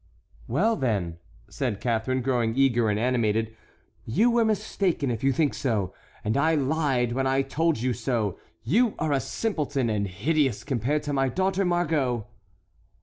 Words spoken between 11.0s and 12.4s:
to my daughter Margot."